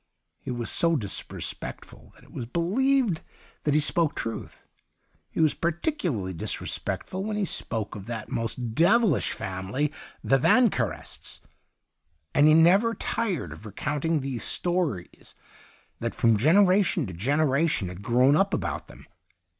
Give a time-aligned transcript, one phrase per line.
[0.39, 3.21] He was so disrespect ful that it was believed
[3.65, 4.67] that he 124 THE UNDYING THING spoke truth.
[5.29, 9.93] He was particularly disrespectful when he spoke of that most devilish family^
[10.23, 11.39] the Van querests;
[12.33, 15.35] and he never tired of recounting the stories
[15.99, 19.05] that from generation to generation had grown up about them.